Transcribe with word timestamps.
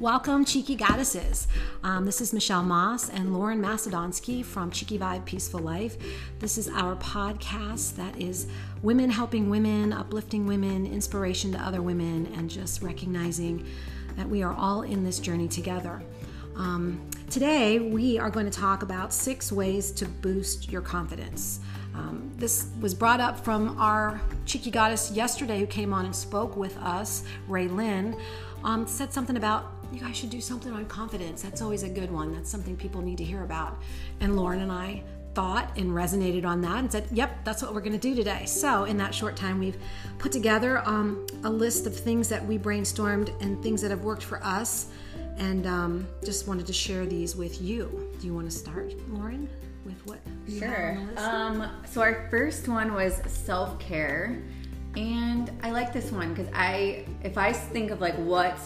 Welcome, 0.00 0.46
Cheeky 0.46 0.76
Goddesses. 0.76 1.46
Um, 1.82 2.06
this 2.06 2.22
is 2.22 2.32
Michelle 2.32 2.62
Moss 2.62 3.10
and 3.10 3.34
Lauren 3.34 3.60
Macedonsky 3.60 4.42
from 4.42 4.70
Cheeky 4.70 4.98
Vibe 4.98 5.26
Peaceful 5.26 5.60
Life. 5.60 5.98
This 6.38 6.56
is 6.56 6.70
our 6.70 6.96
podcast 6.96 7.96
that 7.96 8.18
is 8.18 8.46
women 8.80 9.10
helping 9.10 9.50
women, 9.50 9.92
uplifting 9.92 10.46
women, 10.46 10.86
inspiration 10.86 11.52
to 11.52 11.58
other 11.58 11.82
women, 11.82 12.32
and 12.34 12.48
just 12.48 12.80
recognizing 12.80 13.66
that 14.16 14.26
we 14.26 14.42
are 14.42 14.54
all 14.54 14.80
in 14.80 15.04
this 15.04 15.18
journey 15.18 15.48
together. 15.48 16.00
Um, 16.56 17.06
today, 17.28 17.78
we 17.78 18.18
are 18.18 18.30
going 18.30 18.46
to 18.46 18.58
talk 18.58 18.82
about 18.82 19.12
six 19.12 19.52
ways 19.52 19.90
to 19.92 20.06
boost 20.06 20.72
your 20.72 20.80
confidence. 20.80 21.60
Um, 21.94 22.32
this 22.38 22.68
was 22.80 22.94
brought 22.94 23.20
up 23.20 23.38
from 23.38 23.78
our 23.78 24.18
cheeky 24.46 24.70
goddess 24.70 25.10
yesterday 25.10 25.60
who 25.60 25.66
came 25.66 25.92
on 25.92 26.06
and 26.06 26.16
spoke 26.16 26.56
with 26.56 26.78
us, 26.78 27.22
Ray 27.48 27.68
Lynn. 27.68 28.16
Um, 28.64 28.86
said 28.86 29.12
something 29.12 29.36
about 29.36 29.79
you 29.92 30.00
guys 30.00 30.16
should 30.16 30.30
do 30.30 30.40
something 30.40 30.72
on 30.72 30.86
confidence. 30.86 31.42
That's 31.42 31.62
always 31.62 31.82
a 31.82 31.88
good 31.88 32.10
one. 32.10 32.32
That's 32.32 32.50
something 32.50 32.76
people 32.76 33.02
need 33.02 33.18
to 33.18 33.24
hear 33.24 33.44
about. 33.44 33.78
And 34.20 34.36
Lauren 34.36 34.60
and 34.60 34.72
I 34.72 35.02
thought 35.34 35.76
and 35.76 35.90
resonated 35.90 36.44
on 36.44 36.60
that 36.60 36.78
and 36.78 36.90
said, 36.90 37.06
yep, 37.12 37.44
that's 37.44 37.62
what 37.62 37.74
we're 37.74 37.80
going 37.80 37.92
to 37.92 37.98
do 37.98 38.14
today. 38.14 38.44
So, 38.46 38.84
in 38.84 38.96
that 38.98 39.14
short 39.14 39.36
time, 39.36 39.58
we've 39.58 39.78
put 40.18 40.32
together 40.32 40.86
um, 40.86 41.26
a 41.44 41.50
list 41.50 41.86
of 41.86 41.96
things 41.96 42.28
that 42.28 42.44
we 42.44 42.58
brainstormed 42.58 43.30
and 43.40 43.62
things 43.62 43.80
that 43.82 43.90
have 43.90 44.04
worked 44.04 44.22
for 44.22 44.42
us. 44.44 44.88
And 45.36 45.66
um, 45.66 46.08
just 46.24 46.46
wanted 46.46 46.66
to 46.66 46.72
share 46.72 47.06
these 47.06 47.34
with 47.34 47.62
you. 47.62 48.08
Do 48.20 48.26
you 48.26 48.34
want 48.34 48.50
to 48.50 48.56
start, 48.56 48.92
Lauren, 49.08 49.48
with 49.84 50.04
what? 50.06 50.18
sure. 50.48 50.98
Um, 51.16 51.70
so, 51.86 52.00
our 52.00 52.28
first 52.30 52.68
one 52.68 52.92
was 52.92 53.20
self 53.26 53.78
care. 53.78 54.42
And 54.96 55.52
I 55.62 55.70
like 55.70 55.92
this 55.92 56.10
one 56.10 56.34
because 56.34 56.48
I, 56.52 57.06
if 57.22 57.38
I 57.38 57.52
think 57.52 57.92
of 57.92 58.00
like 58.00 58.16
what 58.16 58.58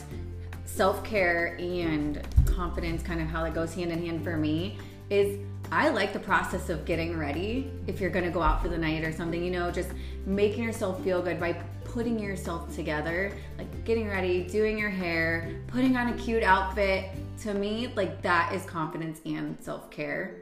self 0.65 1.05
care 1.05 1.57
and 1.59 2.21
confidence, 2.47 3.03
kind 3.03 3.21
of 3.21 3.29
how 3.29 3.45
that 3.45 3.55
goes 3.55 3.75
hand 3.75 3.93
in 3.93 4.05
hand 4.05 4.25
for 4.25 4.37
me, 4.37 4.79
is 5.11 5.39
I 5.71 5.89
like 5.89 6.13
the 6.13 6.21
process 6.21 6.69
of 6.69 6.85
getting 6.85 7.17
ready 7.19 7.71
if 7.87 8.01
you're 8.01 8.11
gonna 8.11 8.31
go 8.31 8.43
out 8.43 8.63
for 8.63 8.69
the 8.69 8.79
night 8.79 9.05
or 9.05 9.13
something, 9.13 9.43
you 9.43 9.51
know, 9.51 9.71
just 9.71 9.91
making 10.27 10.63
yourself 10.63 11.03
feel 11.03 11.23
good 11.23 11.41
by 11.41 11.53
putting 11.85 12.19
yourself 12.19 12.75
together, 12.75 13.33
like 13.57 13.85
getting 13.85 14.09
ready, 14.09 14.43
doing 14.45 14.79
your 14.79 14.91
hair, 14.91 15.55
putting 15.69 15.97
on 15.97 16.09
a 16.09 16.17
cute 16.17 16.43
outfit. 16.43 17.11
To 17.43 17.55
me, 17.55 17.93
like 17.95 18.23
that 18.23 18.53
is 18.53 18.65
confidence 18.65 19.21
and 19.25 19.57
self 19.61 19.91
care. 19.91 20.37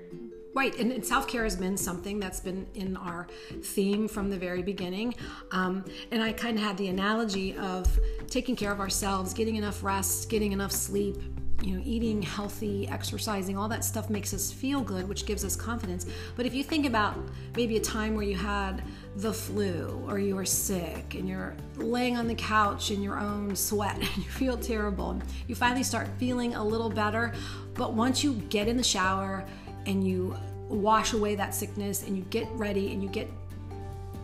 Right, 0.54 0.78
and 0.78 1.04
self 1.04 1.26
care 1.26 1.44
has 1.44 1.56
been 1.56 1.76
something 1.76 2.20
that's 2.20 2.40
been 2.40 2.66
in 2.74 2.96
our 2.96 3.26
theme 3.62 4.06
from 4.06 4.28
the 4.28 4.36
very 4.36 4.62
beginning. 4.62 5.14
Um, 5.50 5.84
and 6.10 6.22
I 6.22 6.32
kind 6.32 6.58
of 6.58 6.62
had 6.62 6.76
the 6.76 6.88
analogy 6.88 7.56
of 7.56 7.98
taking 8.28 8.54
care 8.54 8.70
of 8.70 8.78
ourselves, 8.78 9.32
getting 9.32 9.56
enough 9.56 9.82
rest, 9.82 10.28
getting 10.28 10.52
enough 10.52 10.72
sleep, 10.72 11.16
you 11.62 11.76
know, 11.76 11.82
eating 11.86 12.20
healthy, 12.20 12.88
exercising, 12.88 13.56
all 13.56 13.68
that 13.68 13.84
stuff 13.84 14.10
makes 14.10 14.34
us 14.34 14.52
feel 14.52 14.80
good, 14.80 15.08
which 15.08 15.26
gives 15.26 15.44
us 15.44 15.56
confidence. 15.56 16.06
But 16.36 16.44
if 16.44 16.54
you 16.54 16.64
think 16.64 16.86
about 16.86 17.16
maybe 17.56 17.76
a 17.76 17.80
time 17.80 18.14
where 18.14 18.24
you 18.24 18.34
had 18.34 18.82
the 19.16 19.32
flu 19.32 20.04
or 20.08 20.18
you 20.18 20.34
were 20.34 20.44
sick 20.44 21.14
and 21.14 21.28
you're 21.28 21.54
laying 21.76 22.16
on 22.16 22.26
the 22.26 22.34
couch 22.34 22.90
in 22.90 23.00
your 23.00 23.18
own 23.18 23.54
sweat 23.54 23.96
and 23.96 24.16
you 24.16 24.30
feel 24.30 24.58
terrible, 24.58 25.20
you 25.46 25.54
finally 25.54 25.84
start 25.84 26.08
feeling 26.18 26.54
a 26.56 26.64
little 26.64 26.90
better. 26.90 27.32
But 27.74 27.94
once 27.94 28.22
you 28.22 28.34
get 28.50 28.68
in 28.68 28.76
the 28.76 28.84
shower, 28.84 29.46
and 29.86 30.06
you 30.06 30.36
wash 30.68 31.12
away 31.12 31.34
that 31.34 31.54
sickness 31.54 32.02
and 32.06 32.16
you 32.16 32.22
get 32.24 32.48
ready 32.52 32.92
and 32.92 33.02
you 33.02 33.08
get 33.08 33.30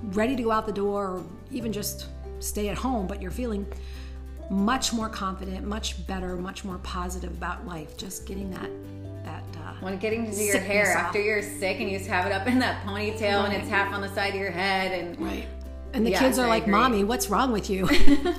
ready 0.02 0.36
to 0.36 0.42
go 0.42 0.50
out 0.50 0.66
the 0.66 0.72
door 0.72 1.06
or 1.06 1.24
even 1.50 1.72
just 1.72 2.06
stay 2.40 2.68
at 2.68 2.76
home, 2.76 3.06
but 3.06 3.20
you're 3.20 3.30
feeling 3.30 3.66
much 4.50 4.92
more 4.92 5.08
confident, 5.08 5.66
much 5.66 6.06
better, 6.06 6.36
much 6.36 6.64
more 6.64 6.78
positive 6.78 7.32
about 7.32 7.66
life. 7.66 7.96
Just 7.96 8.26
getting 8.26 8.50
that 8.50 8.70
that 9.24 9.44
uh, 9.58 9.74
when 9.80 9.98
getting 9.98 10.24
to 10.30 10.34
do 10.34 10.42
your 10.42 10.60
hair 10.60 10.96
off. 10.96 11.06
after 11.06 11.20
you're 11.20 11.42
sick 11.42 11.80
and 11.80 11.90
you 11.90 11.98
just 11.98 12.08
have 12.08 12.24
it 12.24 12.32
up 12.32 12.46
in 12.46 12.58
that 12.60 12.84
ponytail 12.86 13.20
right. 13.20 13.52
and 13.52 13.52
it's 13.52 13.68
half 13.68 13.92
on 13.92 14.00
the 14.00 14.08
side 14.14 14.34
of 14.34 14.40
your 14.40 14.50
head 14.50 14.92
and 14.92 15.20
right. 15.20 15.46
And 15.94 16.06
the 16.06 16.12
kids 16.12 16.38
are 16.38 16.44
I 16.44 16.48
like, 16.48 16.62
agree. 16.64 16.74
"Mommy, 16.74 17.04
what's 17.04 17.30
wrong 17.30 17.50
with 17.50 17.70
you?" 17.70 17.88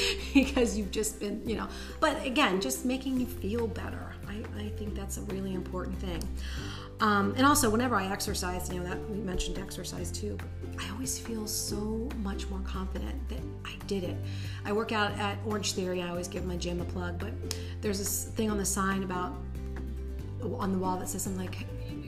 because 0.34 0.76
you've 0.76 0.90
just 0.90 1.20
been, 1.20 1.46
you 1.48 1.56
know. 1.56 1.68
But 2.00 2.24
again, 2.24 2.60
just 2.60 2.84
making 2.84 3.20
you 3.20 3.26
feel 3.26 3.66
better. 3.66 4.14
I, 4.32 4.64
I 4.64 4.68
think 4.70 4.94
that's 4.94 5.18
a 5.18 5.22
really 5.22 5.54
important 5.54 5.98
thing. 5.98 6.22
Um, 7.00 7.34
and 7.36 7.44
also, 7.44 7.68
whenever 7.68 7.96
I 7.96 8.06
exercise, 8.06 8.72
you 8.72 8.80
know, 8.80 8.86
that 8.86 9.10
we 9.10 9.18
mentioned 9.18 9.58
exercise 9.58 10.10
too, 10.10 10.38
I 10.78 10.88
always 10.90 11.18
feel 11.18 11.46
so 11.46 12.08
much 12.22 12.48
more 12.48 12.60
confident 12.60 13.28
that 13.28 13.40
I 13.64 13.74
did 13.86 14.04
it. 14.04 14.16
I 14.64 14.72
work 14.72 14.92
out 14.92 15.12
at 15.18 15.38
Orange 15.46 15.72
Theory. 15.72 16.00
I 16.02 16.08
always 16.08 16.28
give 16.28 16.44
my 16.46 16.56
gym 16.56 16.80
a 16.80 16.84
plug, 16.84 17.18
but 17.18 17.32
there's 17.80 17.98
this 17.98 18.24
thing 18.24 18.50
on 18.50 18.58
the 18.58 18.64
sign 18.64 19.02
about 19.02 19.34
on 20.58 20.72
the 20.72 20.78
wall 20.78 20.98
that 20.98 21.08
says 21.08 21.22
something 21.22 21.44
like, 21.44 21.66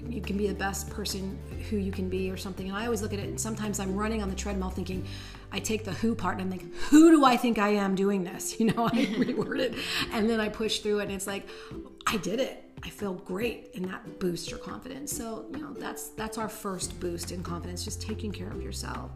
you 0.08 0.20
can 0.20 0.36
be 0.36 0.46
the 0.46 0.54
best 0.54 0.90
person 0.90 1.38
who 1.70 1.76
you 1.76 1.92
can 1.92 2.08
be 2.08 2.30
or 2.30 2.36
something. 2.36 2.68
And 2.68 2.76
I 2.76 2.84
always 2.84 3.02
look 3.02 3.12
at 3.12 3.18
it 3.18 3.28
and 3.28 3.40
sometimes 3.40 3.80
I'm 3.80 3.96
running 3.96 4.22
on 4.22 4.28
the 4.28 4.34
treadmill 4.34 4.70
thinking, 4.70 5.06
I 5.54 5.60
take 5.60 5.84
the 5.84 5.92
who 5.92 6.16
part 6.16 6.40
and 6.40 6.42
I'm 6.42 6.50
like, 6.50 6.74
who 6.90 7.12
do 7.12 7.24
I 7.24 7.36
think 7.36 7.58
I 7.58 7.68
am 7.68 7.94
doing 7.94 8.24
this? 8.24 8.56
You 8.64 8.72
know, 8.72 8.86
I 8.86 8.90
reword 9.18 9.60
it 9.60 9.74
and 10.12 10.28
then 10.28 10.40
I 10.40 10.48
push 10.48 10.78
through 10.78 11.00
it 11.00 11.04
and 11.04 11.12
it's 11.12 11.26
like, 11.26 11.46
I 12.06 12.16
did 12.16 12.40
it. 12.40 12.64
I 12.82 12.88
feel 12.88 13.14
great 13.14 13.70
and 13.74 13.84
that 13.86 14.18
boosts 14.18 14.50
your 14.50 14.58
confidence. 14.58 15.14
So, 15.14 15.46
you 15.52 15.58
know, 15.58 15.72
that's 15.74 16.08
that's 16.10 16.38
our 16.38 16.48
first 16.48 16.98
boost 16.98 17.30
in 17.30 17.42
confidence, 17.42 17.84
just 17.84 18.00
taking 18.00 18.32
care 18.32 18.48
of 18.48 18.62
yourself. 18.62 19.10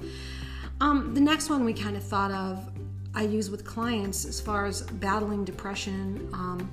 Um, 0.80 1.14
the 1.14 1.20
next 1.20 1.50
one 1.50 1.64
we 1.64 1.72
kind 1.72 1.96
of 1.96 2.04
thought 2.04 2.30
of, 2.30 2.70
I 3.14 3.22
use 3.22 3.50
with 3.50 3.64
clients 3.64 4.24
as 4.24 4.40
far 4.40 4.66
as 4.66 4.82
battling 4.82 5.44
depression, 5.44 6.28
um, 6.32 6.70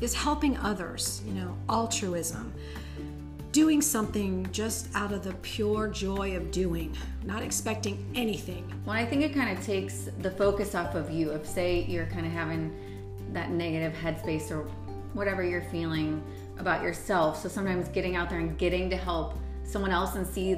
is 0.00 0.14
helping 0.14 0.56
others, 0.58 1.22
you 1.26 1.34
know, 1.34 1.56
altruism. 1.68 2.52
Doing 3.54 3.80
something 3.80 4.48
just 4.50 4.88
out 4.96 5.12
of 5.12 5.22
the 5.22 5.32
pure 5.34 5.86
joy 5.86 6.36
of 6.36 6.50
doing, 6.50 6.92
not 7.22 7.40
expecting 7.40 8.04
anything. 8.16 8.64
Well, 8.84 8.96
I 8.96 9.06
think 9.06 9.22
it 9.22 9.32
kind 9.32 9.56
of 9.56 9.64
takes 9.64 10.08
the 10.22 10.30
focus 10.32 10.74
off 10.74 10.96
of 10.96 11.08
you. 11.08 11.30
If, 11.30 11.46
say, 11.46 11.84
you're 11.84 12.06
kind 12.06 12.26
of 12.26 12.32
having 12.32 12.74
that 13.32 13.50
negative 13.50 13.92
headspace 13.92 14.50
or 14.50 14.62
whatever 15.12 15.44
you're 15.44 15.62
feeling 15.70 16.20
about 16.58 16.82
yourself. 16.82 17.40
So 17.40 17.48
sometimes 17.48 17.86
getting 17.90 18.16
out 18.16 18.28
there 18.28 18.40
and 18.40 18.58
getting 18.58 18.90
to 18.90 18.96
help 18.96 19.38
someone 19.64 19.90
else 19.90 20.14
and 20.14 20.26
see 20.26 20.56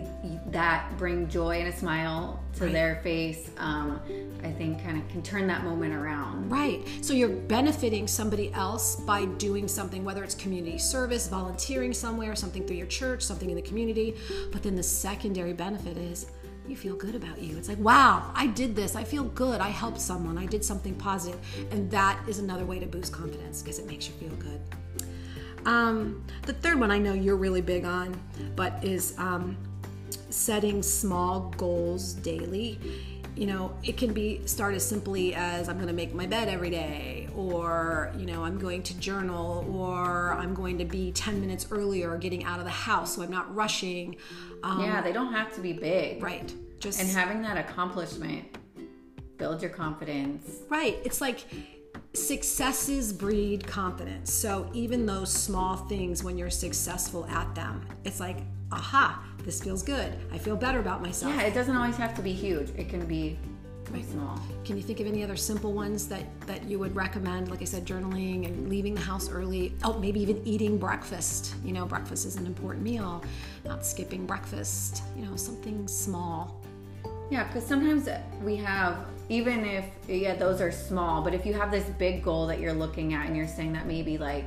that 0.49 0.97
bring 0.99 1.29
joy 1.29 1.59
and 1.61 1.69
a 1.69 1.77
smile 1.77 2.43
to 2.55 2.65
right. 2.65 2.73
their 2.73 2.97
face, 3.03 3.51
um, 3.59 4.01
I 4.43 4.51
think 4.51 4.83
kind 4.83 5.01
of 5.01 5.09
can 5.09 5.23
turn 5.23 5.47
that 5.47 5.65
moment 5.65 5.95
around. 5.95 6.51
Right. 6.51 6.83
So 7.01 7.15
you're 7.15 7.29
benefiting 7.29 8.07
somebody 8.09 8.53
else 8.53 8.97
by 8.97 9.25
doing 9.25 9.69
something, 9.69 10.05
whether 10.05 10.25
it's 10.25 10.35
community 10.35 10.79
service, 10.79 11.29
volunteering 11.29 11.93
somewhere, 11.93 12.35
something 12.35 12.67
through 12.67 12.77
your 12.77 12.87
church, 12.87 13.23
something 13.23 13.49
in 13.49 13.57
the 13.57 13.63
community. 13.63 14.17
But 14.53 14.63
then 14.63 14.75
the 14.75 14.83
secondary 14.83 15.53
benefit 15.53 15.97
is 15.97 16.27
you 16.69 16.77
feel 16.77 16.97
good 16.97 17.15
about 17.15 17.41
you. 17.41 17.57
It's 17.57 17.69
like, 17.69 17.79
wow, 17.79 18.33
I 18.35 18.49
did 18.49 18.75
this. 18.75 18.97
I 18.97 19.05
feel 19.05 19.25
good. 19.25 19.61
I 19.61 19.69
helped 19.69 20.01
someone. 20.01 20.37
I 20.37 20.47
did 20.47 20.65
something 20.65 20.95
positive. 20.95 21.41
And 21.71 21.91
that 21.91 22.19
is 22.29 22.39
another 22.39 22.65
way 22.65 22.79
to 22.81 22.87
boost 22.87 23.13
confidence 23.13 23.63
because 23.63 23.79
it 23.79 23.87
makes 23.87 24.09
you 24.09 24.15
feel 24.15 24.37
good. 24.37 24.61
Um, 25.67 26.25
the 26.43 26.53
third 26.53 26.81
one 26.81 26.91
I 26.91 26.99
know 26.99 27.13
you're 27.13 27.37
really 27.37 27.61
big 27.61 27.85
on, 27.85 28.19
but 28.55 28.83
is 28.83 29.19
um, 29.19 29.57
setting 30.31 30.83
small 30.83 31.53
goals 31.57 32.15
daily. 32.15 32.79
You 33.35 33.47
know, 33.47 33.77
it 33.83 33.99
can 33.99 34.15
be 34.15 34.47
start 34.47 34.75
as 34.75 34.89
simply 34.89 35.35
as 35.35 35.69
I'm 35.69 35.77
going 35.77 35.89
to 35.89 35.93
make 35.93 36.15
my 36.15 36.25
bed 36.25 36.49
every 36.49 36.71
day, 36.71 37.29
or, 37.37 38.11
you 38.17 38.25
know, 38.25 38.45
I'm 38.45 38.59
going 38.59 38.83
to 38.85 38.99
journal, 38.99 39.67
or 39.77 40.33
I'm 40.33 40.55
going 40.55 40.79
to 40.79 40.87
be 40.87 41.13
10 41.13 41.41
minutes 41.41 41.67
earlier 41.71 42.17
getting 42.17 42.45
out 42.45 42.61
of 42.61 42.65
the 42.65 42.71
house 42.71 43.17
so 43.17 43.23
I'm 43.23 43.31
not 43.31 43.55
rushing. 43.55 44.17
Um, 44.63 44.81
yeah, 44.81 45.03
they 45.03 45.13
don't 45.13 45.35
have 45.35 45.55
to 45.57 45.61
be 45.61 45.75
big. 45.75 46.23
Right. 46.23 46.55
Just 46.79 47.01
and 47.01 47.09
having 47.11 47.43
that 47.43 47.59
accomplishment 47.59 48.57
build 49.37 49.61
your 49.61 49.71
confidence. 49.71 50.61
Right. 50.69 50.99
It's 51.05 51.21
like 51.21 51.45
successes 52.17 53.13
breed 53.13 53.67
confidence. 53.67 54.33
So 54.33 54.69
even 54.73 55.07
those 55.07 55.33
small 55.33 55.77
things 55.77 56.25
when 56.25 56.37
you're 56.39 56.51
successful 56.51 57.27
at 57.27 57.55
them, 57.55 57.87
it's 58.05 58.21
like, 58.21 58.39
aha, 58.73 59.23
this 59.45 59.63
feels 59.63 59.83
good. 59.83 60.13
I 60.33 60.39
feel 60.39 60.57
better 60.57 60.81
about 60.81 61.03
myself. 61.03 61.35
Yeah, 61.35 61.43
it 61.43 61.55
doesn't 61.55 61.77
always 61.77 61.97
have 61.97 62.15
to 62.17 62.23
be 62.23 62.33
huge. 62.33 62.71
It 62.77 62.89
can 62.89 63.07
be 63.07 63.39
Right. 63.93 64.05
small. 64.11 64.41
Can 64.65 64.77
you 64.77 64.83
think 64.83 64.99
of 64.99 65.07
any 65.07 65.23
other 65.23 65.37
simple 65.37 65.73
ones 65.73 66.09
that 66.09 66.25
that 66.49 66.65
you 66.65 66.77
would 66.81 66.97
recommend? 66.97 67.51
Like 67.51 67.63
I 67.63 67.65
said, 67.67 67.87
journaling 67.87 68.45
and 68.45 68.69
leaving 68.69 68.97
the 68.97 69.01
house 69.01 69.31
early. 69.31 69.77
Oh, 69.85 69.97
maybe 70.01 70.21
even 70.21 70.43
eating 70.45 70.77
breakfast. 70.77 71.55
You 71.65 71.73
know, 71.73 71.87
breakfast 71.87 72.27
is 72.27 72.35
an 72.35 72.47
important 72.47 72.83
meal. 72.83 73.23
Not 73.65 73.87
skipping 73.87 74.27
breakfast. 74.27 75.05
You 75.17 75.25
know, 75.27 75.37
something 75.37 75.87
small. 75.87 76.61
Yeah, 77.31 77.45
because 77.45 77.67
sometimes 77.67 78.09
we 78.43 78.57
have 78.57 79.07
even 79.29 79.65
if 79.65 79.85
yeah 80.09 80.35
those 80.35 80.61
are 80.61 80.71
small, 80.71 81.23
but 81.23 81.35
if 81.35 81.45
you 81.45 81.53
have 81.55 81.71
this 81.71 81.85
big 81.99 82.23
goal 82.23 82.47
that 82.47 82.61
you're 82.61 82.73
looking 82.73 83.15
at 83.15 83.27
and 83.27 83.37
you're 83.37 83.49
saying 83.49 83.73
that 83.73 83.87
maybe 83.87 84.19
like 84.19 84.47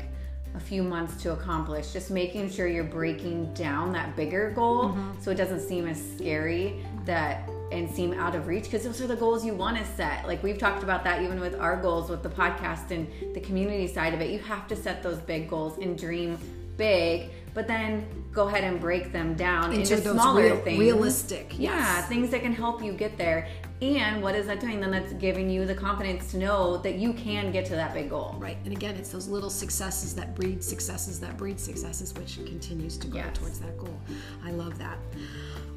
a 0.55 0.59
few 0.59 0.81
months 0.81 1.21
to 1.23 1.33
accomplish, 1.33 1.93
just 1.93 2.09
making 2.09 2.49
sure 2.49 2.67
you're 2.67 2.83
breaking 2.83 3.53
down 3.53 3.91
that 3.93 4.15
bigger 4.15 4.51
goal 4.51 4.89
mm-hmm. 4.89 5.21
so 5.21 5.31
it 5.31 5.35
doesn't 5.35 5.59
seem 5.59 5.87
as 5.87 6.01
scary 6.15 6.83
that 7.05 7.47
and 7.71 7.89
seem 7.89 8.13
out 8.13 8.33
of 8.33 8.47
reach 8.47 8.63
because 8.63 8.83
those 8.83 8.99
are 8.99 9.07
the 9.07 9.15
goals 9.15 9.45
you 9.45 9.53
want 9.53 9.77
to 9.77 9.85
set. 9.85 10.25
Like 10.27 10.41
we've 10.41 10.57
talked 10.57 10.81
about 10.81 11.03
that 11.03 11.21
even 11.21 11.39
with 11.39 11.55
our 11.59 11.77
goals 11.77 12.09
with 12.09 12.23
the 12.23 12.29
podcast 12.29 12.91
and 12.91 13.07
the 13.35 13.39
community 13.41 13.87
side 13.87 14.13
of 14.13 14.21
it. 14.21 14.31
You 14.31 14.39
have 14.39 14.67
to 14.69 14.75
set 14.75 15.03
those 15.03 15.19
big 15.19 15.49
goals 15.49 15.77
and 15.77 15.97
dream 15.97 16.37
big, 16.77 17.29
but 17.59 17.67
then 17.67 18.07
go 18.31 18.47
ahead 18.47 18.63
and 18.63 18.79
break 18.79 19.11
them 19.11 19.33
down 19.33 19.73
into, 19.73 19.97
into 19.97 20.13
smaller 20.13 20.43
real, 20.43 20.57
things. 20.61 20.79
Realistic. 20.79 21.47
Yes. 21.57 21.59
Yeah, 21.59 22.01
things 22.03 22.29
that 22.29 22.41
can 22.41 22.53
help 22.53 22.81
you 22.81 22.93
get 22.93 23.17
there. 23.17 23.49
And 23.81 24.23
what 24.23 24.33
is 24.33 24.47
that 24.47 24.61
doing? 24.61 24.79
Then 24.79 24.91
that's 24.91 25.11
giving 25.11 25.49
you 25.49 25.65
the 25.65 25.75
confidence 25.75 26.31
to 26.31 26.37
know 26.37 26.77
that 26.77 26.95
you 26.95 27.11
can 27.11 27.51
get 27.51 27.65
to 27.65 27.73
that 27.73 27.93
big 27.93 28.11
goal. 28.11 28.37
Right. 28.39 28.55
And 28.63 28.71
again, 28.71 28.95
it's 28.95 29.09
those 29.09 29.27
little 29.27 29.49
successes 29.49 30.15
that 30.15 30.35
breed 30.35 30.63
successes 30.63 31.19
that 31.19 31.35
breed 31.35 31.59
successes, 31.59 32.13
which 32.13 32.37
continues 32.45 32.95
to 32.95 33.07
go 33.07 33.17
yes. 33.17 33.37
towards 33.37 33.59
that 33.59 33.77
goal. 33.77 33.99
I 34.45 34.51
love 34.51 34.79
that. 34.79 34.97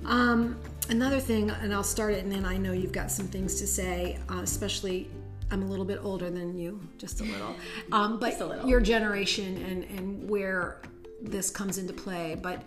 Um, 0.05 0.57
another 0.89 1.19
thing, 1.19 1.51
and 1.51 1.75
I'll 1.75 1.83
start 1.83 2.15
it, 2.15 2.23
and 2.23 2.31
then 2.31 2.45
I 2.45 2.59
know 2.59 2.71
you've 2.71 2.93
got 2.93 3.11
some 3.11 3.27
things 3.27 3.57
to 3.57 3.67
say, 3.67 4.21
uh, 4.31 4.39
especially 4.43 5.11
I'm 5.51 5.63
a 5.63 5.67
little 5.67 5.85
bit 5.85 5.99
older 6.01 6.31
than 6.31 6.57
you, 6.57 6.81
just 6.97 7.21
a 7.23 7.25
little. 7.25 7.57
Um, 7.91 8.21
but 8.21 8.41
a 8.41 8.47
little. 8.47 8.69
your 8.69 8.81
generation 8.81 9.57
and, 9.65 9.83
and 9.99 10.31
where 10.31 10.81
this 11.23 11.51
comes 11.51 11.79
into 11.79 11.93
play. 11.93 12.37
But 12.41 12.63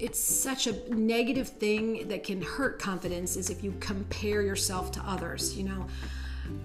it's 0.00 0.18
such 0.18 0.66
a 0.66 0.94
negative 0.94 1.48
thing 1.48 2.08
that 2.08 2.24
can 2.24 2.40
hurt 2.40 2.78
confidence 2.78 3.36
is 3.36 3.50
if 3.50 3.62
you 3.62 3.74
compare 3.80 4.42
yourself 4.42 4.90
to 4.90 5.00
others 5.00 5.56
you 5.56 5.64
know 5.64 5.86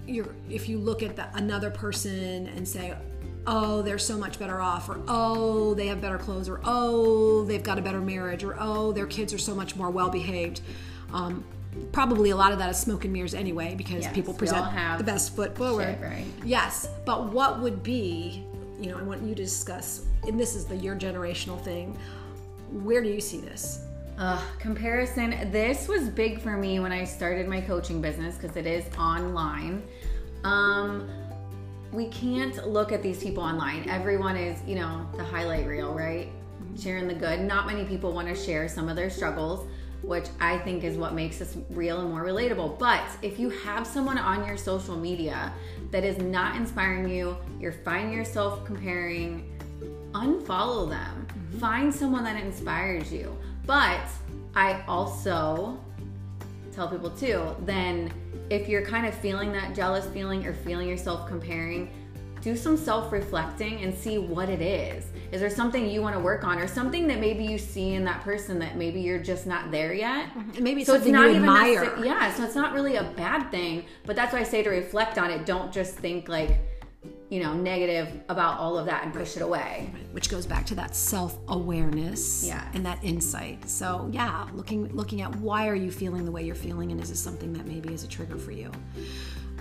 you're 0.06 0.34
if 0.48 0.68
you 0.68 0.78
look 0.78 1.02
at 1.02 1.16
the, 1.16 1.28
another 1.36 1.70
person 1.70 2.46
and 2.48 2.66
say 2.66 2.94
oh 3.46 3.82
they're 3.82 3.98
so 3.98 4.16
much 4.16 4.38
better 4.38 4.60
off 4.60 4.88
or 4.88 5.00
oh 5.06 5.74
they 5.74 5.86
have 5.86 6.00
better 6.00 6.18
clothes 6.18 6.48
or 6.48 6.60
oh 6.64 7.44
they've 7.44 7.62
got 7.62 7.78
a 7.78 7.82
better 7.82 8.00
marriage 8.00 8.42
or 8.42 8.56
oh 8.58 8.90
their 8.92 9.06
kids 9.06 9.32
are 9.34 9.38
so 9.38 9.54
much 9.54 9.76
more 9.76 9.90
well 9.90 10.10
behaved 10.10 10.62
um, 11.12 11.44
probably 11.92 12.30
a 12.30 12.36
lot 12.36 12.52
of 12.52 12.58
that 12.58 12.70
is 12.70 12.78
smoke 12.78 13.04
and 13.04 13.12
mirrors 13.12 13.34
anyway 13.34 13.74
because 13.76 14.04
yes, 14.04 14.14
people 14.14 14.32
present 14.32 14.64
the 14.98 15.04
best 15.04 15.36
foot 15.36 15.56
forward 15.56 15.84
shit, 15.84 16.00
right? 16.00 16.24
yes 16.44 16.88
but 17.04 17.30
what 17.32 17.60
would 17.60 17.82
be 17.82 18.44
you 18.80 18.90
know 18.90 18.98
i 18.98 19.02
want 19.02 19.22
you 19.22 19.34
to 19.34 19.42
discuss 19.42 20.06
and 20.26 20.38
this 20.38 20.54
is 20.54 20.64
the 20.64 20.76
your 20.76 20.96
generational 20.96 21.60
thing 21.62 21.96
where 22.70 23.02
do 23.02 23.08
you 23.08 23.20
see 23.20 23.38
this? 23.38 23.84
Uh, 24.18 24.40
comparison. 24.58 25.50
This 25.50 25.88
was 25.88 26.08
big 26.08 26.40
for 26.40 26.56
me 26.56 26.80
when 26.80 26.92
I 26.92 27.04
started 27.04 27.48
my 27.48 27.60
coaching 27.60 28.00
business 28.00 28.36
because 28.36 28.56
it 28.56 28.66
is 28.66 28.84
online. 28.96 29.82
Um, 30.42 31.08
we 31.92 32.08
can't 32.08 32.66
look 32.66 32.92
at 32.92 33.02
these 33.02 33.22
people 33.22 33.42
online. 33.42 33.88
Everyone 33.88 34.36
is, 34.36 34.58
you 34.66 34.76
know, 34.76 35.06
the 35.16 35.24
highlight 35.24 35.66
reel, 35.66 35.92
right? 35.92 36.28
Mm-hmm. 36.28 36.76
Sharing 36.80 37.08
the 37.08 37.14
good. 37.14 37.40
Not 37.40 37.66
many 37.66 37.84
people 37.84 38.12
want 38.12 38.28
to 38.28 38.34
share 38.34 38.68
some 38.68 38.88
of 38.88 38.96
their 38.96 39.10
struggles, 39.10 39.68
which 40.02 40.26
I 40.40 40.58
think 40.58 40.82
is 40.82 40.96
what 40.96 41.14
makes 41.14 41.40
us 41.42 41.56
real 41.70 42.00
and 42.00 42.10
more 42.10 42.24
relatable. 42.24 42.78
But 42.78 43.04
if 43.20 43.38
you 43.38 43.50
have 43.50 43.86
someone 43.86 44.18
on 44.18 44.46
your 44.46 44.56
social 44.56 44.96
media 44.96 45.52
that 45.90 46.04
is 46.04 46.18
not 46.18 46.56
inspiring 46.56 47.08
you, 47.08 47.36
you're 47.60 47.72
finding 47.72 48.12
yourself 48.12 48.64
comparing, 48.64 49.52
unfollow 50.12 50.88
them 50.88 51.26
mm-hmm. 51.28 51.58
Find 51.58 51.94
someone 51.94 52.24
that 52.24 52.42
inspires 52.42 53.12
you. 53.12 53.36
But 53.66 54.00
I 54.54 54.82
also 54.86 55.78
tell 56.72 56.88
people 56.88 57.10
too, 57.10 57.54
then 57.64 58.12
if 58.50 58.68
you're 58.68 58.84
kind 58.84 59.06
of 59.06 59.14
feeling 59.14 59.52
that 59.52 59.74
jealous 59.74 60.06
feeling 60.06 60.46
or 60.46 60.54
feeling 60.54 60.88
yourself 60.88 61.28
comparing, 61.28 61.90
do 62.40 62.56
some 62.56 62.76
self 62.76 63.12
reflecting 63.12 63.82
and 63.82 63.94
see 63.94 64.18
what 64.18 64.48
it 64.48 64.60
is. 64.60 65.06
Is 65.32 65.40
there 65.40 65.50
something 65.50 65.88
you 65.88 66.02
want 66.02 66.14
to 66.14 66.20
work 66.20 66.44
on 66.44 66.58
or 66.58 66.66
something 66.66 67.06
that 67.08 67.18
maybe 67.18 67.44
you 67.44 67.58
see 67.58 67.94
in 67.94 68.04
that 68.04 68.22
person 68.22 68.58
that 68.60 68.76
maybe 68.76 69.00
you're 69.00 69.22
just 69.22 69.46
not 69.46 69.70
there 69.70 69.92
yet? 69.92 70.28
Mm-hmm. 70.34 70.62
Maybe 70.62 70.80
it's 70.82 70.90
so 70.90 70.94
it's 70.94 71.06
not 71.06 71.28
even 71.28 71.42
admire. 71.42 72.04
Yeah, 72.04 72.32
so 72.34 72.44
it's 72.44 72.54
not 72.54 72.74
really 72.74 72.96
a 72.96 73.04
bad 73.16 73.50
thing, 73.50 73.84
but 74.04 74.16
that's 74.16 74.32
why 74.32 74.40
I 74.40 74.44
say 74.44 74.62
to 74.62 74.70
reflect 74.70 75.18
on 75.18 75.30
it. 75.30 75.44
Don't 75.46 75.72
just 75.72 75.94
think 75.96 76.28
like, 76.28 76.58
you 77.28 77.42
know, 77.42 77.54
negative 77.54 78.20
about 78.28 78.58
all 78.58 78.78
of 78.78 78.86
that 78.86 79.04
and 79.04 79.12
push 79.12 79.36
it 79.36 79.42
away. 79.42 79.90
Which 80.12 80.30
goes 80.30 80.46
back 80.46 80.64
to 80.66 80.74
that 80.76 80.94
self-awareness 80.94 82.46
yeah. 82.46 82.68
and 82.74 82.86
that 82.86 83.02
insight. 83.02 83.68
So 83.68 84.08
yeah, 84.12 84.46
looking 84.54 84.94
looking 84.94 85.22
at 85.22 85.34
why 85.36 85.68
are 85.68 85.74
you 85.74 85.90
feeling 85.90 86.24
the 86.24 86.30
way 86.30 86.44
you're 86.44 86.54
feeling 86.54 86.92
and 86.92 87.00
is 87.00 87.10
this 87.10 87.20
something 87.20 87.52
that 87.54 87.66
maybe 87.66 87.92
is 87.92 88.04
a 88.04 88.08
trigger 88.08 88.38
for 88.38 88.52
you? 88.52 88.70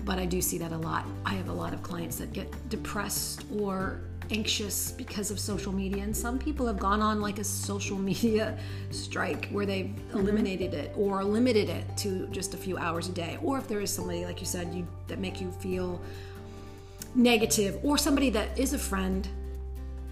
But 0.03 0.19
I 0.19 0.25
do 0.25 0.39
see 0.39 0.59
that 0.59 0.71
a 0.71 0.77
lot. 0.77 1.07
I 1.25 1.33
have 1.33 1.49
a 1.49 1.53
lot 1.53 1.73
of 1.73 1.81
clients 1.81 2.17
that 2.17 2.31
get 2.31 2.69
depressed 2.69 3.43
or 3.57 4.01
anxious 4.31 4.91
because 4.91 5.31
of 5.31 5.39
social 5.39 5.71
media 5.71 6.03
and 6.03 6.15
some 6.15 6.39
people 6.39 6.65
have 6.65 6.79
gone 6.79 7.01
on 7.01 7.21
like 7.21 7.39
a 7.39 7.43
social 7.43 7.97
media 8.11 8.57
strike 8.91 9.47
where 9.49 9.65
they've 9.65 9.87
mm-hmm. 9.87 10.19
eliminated 10.19 10.73
it 10.73 10.93
or 10.97 11.23
limited 11.23 11.69
it 11.69 11.85
to 11.97 12.27
just 12.27 12.53
a 12.53 12.57
few 12.57 12.77
hours 12.77 13.09
a 13.09 13.11
day. 13.11 13.37
Or 13.41 13.57
if 13.57 13.67
there 13.67 13.81
is 13.81 13.91
somebody 13.91 14.25
like 14.25 14.39
you 14.39 14.45
said 14.45 14.73
you 14.73 14.87
that 15.07 15.19
make 15.19 15.41
you 15.41 15.51
feel 15.51 16.01
negative 17.13 17.79
or 17.83 17.97
somebody 17.97 18.29
that 18.31 18.57
is 18.57 18.73
a 18.73 18.79
friend 18.79 19.27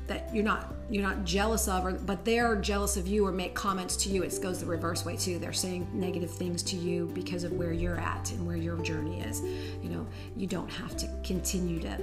that 0.07 0.33
you're 0.33 0.43
not 0.43 0.73
you're 0.89 1.03
not 1.03 1.23
jealous 1.23 1.67
of 1.67 1.85
or 1.85 1.93
but 1.93 2.25
they're 2.25 2.57
jealous 2.57 2.97
of 2.97 3.07
you 3.07 3.25
or 3.25 3.31
make 3.31 3.53
comments 3.53 3.95
to 3.95 4.09
you 4.09 4.21
it 4.21 4.37
goes 4.41 4.59
the 4.59 4.65
reverse 4.65 5.05
way 5.05 5.15
too. 5.15 5.39
They're 5.39 5.53
saying 5.53 5.87
negative 5.93 6.29
things 6.29 6.61
to 6.63 6.75
you 6.75 7.09
because 7.13 7.43
of 7.43 7.53
where 7.53 7.71
you're 7.71 7.99
at 7.99 8.31
and 8.31 8.45
where 8.45 8.57
your 8.57 8.77
journey 8.77 9.21
is. 9.21 9.41
You 9.41 9.89
know 9.89 10.07
you 10.35 10.47
don't 10.47 10.69
have 10.69 10.95
to 10.97 11.09
continue 11.23 11.79
to 11.81 11.97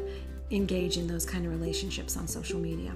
engage 0.50 0.96
in 0.96 1.06
those 1.06 1.24
kind 1.24 1.46
of 1.46 1.52
relationships 1.52 2.16
on 2.16 2.26
social 2.26 2.58
media. 2.58 2.92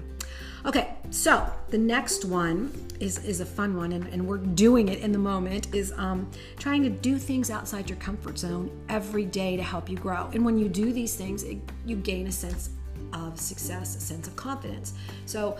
Okay 0.65 0.95
so 1.11 1.47
the 1.69 1.77
next 1.77 2.25
one 2.25 2.71
is 2.99 3.23
is 3.25 3.39
a 3.39 3.45
fun 3.45 3.75
one 3.77 3.91
and, 3.91 4.07
and 4.07 4.25
we're 4.25 4.37
doing 4.37 4.89
it 4.89 4.99
in 4.99 5.11
the 5.11 5.19
moment 5.19 5.73
is 5.73 5.93
um, 5.97 6.29
trying 6.57 6.83
to 6.83 6.89
do 6.89 7.17
things 7.17 7.49
outside 7.49 7.89
your 7.89 7.97
comfort 7.99 8.37
zone 8.37 8.69
every 8.89 9.25
day 9.25 9.55
to 9.55 9.63
help 9.63 9.89
you 9.89 9.97
grow. 9.97 10.29
And 10.33 10.43
when 10.45 10.57
you 10.57 10.67
do 10.67 10.91
these 10.91 11.15
things 11.15 11.43
it, 11.43 11.57
you 11.85 11.95
gain 11.95 12.27
a 12.27 12.31
sense 12.31 12.69
of 13.13 13.39
success 13.39 13.95
a 13.95 13.99
sense 13.99 14.27
of 14.27 14.35
confidence. 14.35 14.93
So 15.25 15.57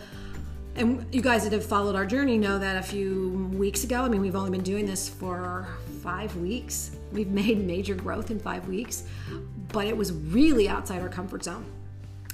and 0.76 1.06
you 1.14 1.22
guys 1.22 1.44
that 1.44 1.54
have 1.54 1.66
followed 1.66 1.96
our 1.96 2.06
journey 2.06 2.38
know 2.38 2.60
that 2.60 2.76
a 2.78 2.84
few 2.84 3.50
weeks 3.54 3.86
ago 3.86 4.02
i 4.02 4.10
mean 4.10 4.20
we've 4.20 4.36
only 4.36 4.52
been 4.52 4.64
doing 4.64 4.86
this 4.86 5.08
for 5.08 5.68
five 6.02 6.36
weeks. 6.38 6.92
We've 7.14 7.28
made 7.44 7.66
major 7.66 7.96
growth 7.96 8.32
in 8.32 8.40
five 8.40 8.68
weeks 8.68 9.04
but 9.70 9.88
it 9.88 9.96
was 9.96 10.12
really 10.12 10.68
outside 10.68 11.02
our 11.02 11.10
comfort 11.10 11.44
zone 11.44 11.66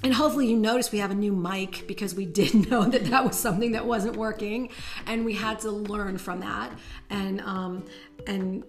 and 0.03 0.13
hopefully 0.13 0.47
you 0.47 0.57
notice 0.57 0.91
we 0.91 0.99
have 0.99 1.11
a 1.11 1.15
new 1.15 1.31
mic 1.31 1.85
because 1.87 2.15
we 2.15 2.25
did 2.41 2.69
know 2.69 2.85
that 2.85 3.05
that 3.05 3.23
was 3.23 3.37
something 3.37 3.71
that 3.73 3.85
wasn't 3.85 4.15
working. 4.15 4.69
And 5.05 5.25
we 5.25 5.33
had 5.33 5.59
to 5.59 5.71
learn 5.71 6.17
from 6.17 6.39
that 6.39 6.71
and 7.09 7.41
um, 7.41 7.85
and 8.27 8.63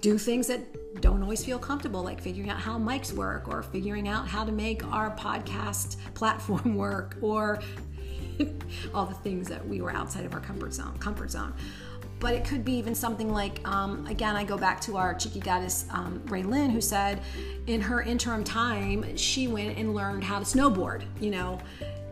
do 0.00 0.18
things 0.18 0.46
that 0.46 1.00
don't 1.00 1.22
always 1.22 1.44
feel 1.44 1.58
comfortable 1.58 2.02
like 2.02 2.20
figuring 2.20 2.50
out 2.50 2.58
how 2.58 2.78
mics 2.78 3.12
work 3.12 3.48
or 3.48 3.62
figuring 3.62 4.08
out 4.08 4.26
how 4.26 4.44
to 4.44 4.52
make 4.52 4.86
our 4.92 5.14
podcast 5.16 5.96
platform 6.14 6.74
work 6.76 7.16
or 7.20 7.60
all 8.94 9.06
the 9.06 9.14
things 9.14 9.48
that 9.48 9.66
we 9.66 9.80
were 9.80 9.92
outside 9.92 10.24
of 10.24 10.34
our 10.34 10.40
comfort 10.40 10.72
zone 10.72 10.96
comfort 10.98 11.30
zone 11.30 11.54
but 12.18 12.32
it 12.32 12.44
could 12.44 12.64
be 12.64 12.72
even 12.72 12.94
something 12.94 13.32
like 13.32 13.66
um, 13.68 14.06
again 14.06 14.36
i 14.36 14.44
go 14.44 14.56
back 14.56 14.80
to 14.80 14.96
our 14.96 15.14
cheeky 15.14 15.40
goddess 15.40 15.86
um, 15.90 16.22
ray 16.26 16.42
lynn 16.42 16.70
who 16.70 16.80
said 16.80 17.20
in 17.66 17.80
her 17.80 18.02
interim 18.02 18.42
time 18.42 19.16
she 19.16 19.48
went 19.48 19.76
and 19.76 19.94
learned 19.94 20.22
how 20.24 20.38
to 20.38 20.44
snowboard 20.44 21.04
you 21.20 21.30
know? 21.30 21.58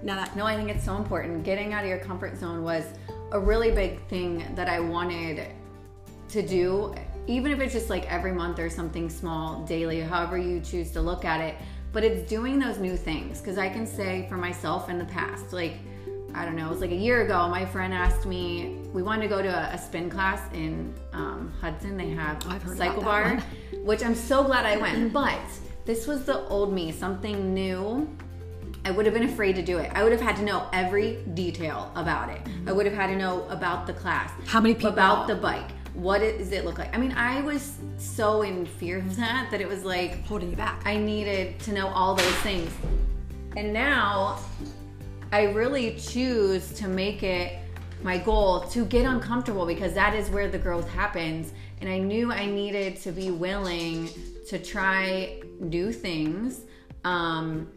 Now 0.02 0.16
that 0.16 0.36
no 0.36 0.44
i 0.44 0.56
think 0.56 0.68
it's 0.68 0.84
so 0.84 0.96
important. 0.96 1.44
Getting 1.44 1.72
out 1.72 1.84
of 1.84 1.88
your 1.88 1.98
comfort 1.98 2.36
zone 2.36 2.62
was 2.62 2.84
a 3.32 3.40
really 3.40 3.70
big 3.70 4.06
thing 4.08 4.44
that 4.54 4.68
i 4.68 4.78
wanted 4.80 5.48
to 6.28 6.42
do. 6.46 6.94
Even 7.26 7.52
if 7.52 7.60
it's 7.60 7.72
just 7.72 7.88
like 7.88 8.10
every 8.12 8.32
month 8.32 8.58
or 8.58 8.68
something 8.68 9.08
small 9.08 9.64
daily 9.64 10.00
however 10.00 10.36
you 10.36 10.60
choose 10.60 10.90
to 10.92 11.00
look 11.00 11.24
at 11.24 11.40
it 11.40 11.56
but 11.92 12.02
it's 12.02 12.28
doing 12.28 12.58
those 12.58 12.78
new 12.78 12.96
things. 12.96 13.40
Because 13.40 13.56
i 13.58 13.68
can 13.68 13.86
say 13.86 14.26
for 14.28 14.36
myself 14.36 14.88
in 14.88 14.98
the 14.98 15.06
past 15.06 15.52
like 15.52 15.74
I 16.34 16.44
don't 16.44 16.56
know, 16.56 16.66
it 16.66 16.70
was 16.70 16.80
like 16.80 16.90
a 16.90 16.96
year 16.96 17.22
ago, 17.22 17.48
my 17.48 17.64
friend 17.64 17.94
asked 17.94 18.26
me, 18.26 18.78
we 18.92 19.02
wanted 19.02 19.22
to 19.22 19.28
go 19.28 19.40
to 19.40 19.48
a, 19.48 19.74
a 19.74 19.78
spin 19.78 20.10
class 20.10 20.40
in 20.52 20.92
um, 21.12 21.52
Hudson. 21.60 21.96
They 21.96 22.10
have 22.10 22.42
oh, 22.46 22.58
CycleBar, 22.58 23.40
which 23.84 24.02
I'm 24.04 24.16
so 24.16 24.42
glad 24.42 24.66
I 24.66 24.76
went. 24.76 25.12
but 25.12 25.40
this 25.84 26.06
was 26.06 26.24
the 26.24 26.40
old 26.48 26.72
me, 26.72 26.90
something 26.90 27.54
new. 27.54 28.08
I 28.84 28.90
would 28.90 29.06
have 29.06 29.14
been 29.14 29.24
afraid 29.24 29.54
to 29.56 29.62
do 29.62 29.78
it. 29.78 29.90
I 29.94 30.02
would 30.02 30.12
have 30.12 30.20
had 30.20 30.36
to 30.36 30.42
know 30.42 30.68
every 30.72 31.16
detail 31.34 31.90
about 31.94 32.28
it. 32.30 32.42
Mm-hmm. 32.44 32.68
I 32.68 32.72
would 32.72 32.84
have 32.84 32.94
had 32.94 33.06
to 33.06 33.16
know 33.16 33.46
about 33.48 33.86
the 33.86 33.94
class. 33.94 34.30
How 34.46 34.60
many 34.60 34.74
people? 34.74 34.90
About 34.90 35.26
the 35.26 35.36
bike. 35.36 35.70
What 35.94 36.18
does 36.18 36.50
it 36.50 36.64
look 36.64 36.78
like? 36.78 36.94
I 36.94 36.98
mean, 36.98 37.12
I 37.12 37.40
was 37.42 37.78
so 37.98 38.42
in 38.42 38.66
fear 38.66 38.98
of 38.98 39.16
that 39.16 39.48
that 39.52 39.60
it 39.60 39.68
was 39.68 39.84
like 39.84 40.24
holding 40.26 40.50
you 40.50 40.56
back. 40.56 40.82
I 40.84 40.96
needed 40.96 41.60
to 41.60 41.72
know 41.72 41.88
all 41.88 42.14
those 42.14 42.34
things. 42.36 42.70
And 43.56 43.72
now 43.72 44.40
I 45.34 45.46
really 45.46 45.96
choose 45.96 46.72
to 46.74 46.86
make 46.86 47.24
it 47.24 47.58
my 48.04 48.18
goal 48.18 48.60
to 48.68 48.84
get 48.84 49.04
uncomfortable 49.04 49.66
because 49.66 49.92
that 49.94 50.14
is 50.14 50.30
where 50.30 50.48
the 50.48 50.60
growth 50.60 50.88
happens. 50.88 51.52
And 51.80 51.90
I 51.90 51.98
knew 51.98 52.30
I 52.30 52.46
needed 52.46 53.00
to 53.00 53.10
be 53.10 53.32
willing 53.32 54.10
to 54.46 54.60
try 54.60 55.42
new 55.58 55.92
things. 55.92 56.60
Um, 57.02 57.68